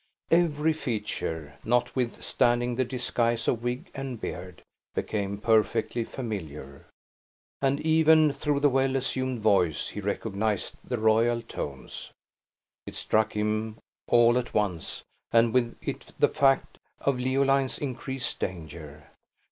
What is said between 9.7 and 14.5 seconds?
he recognized the royal tones. It struck him all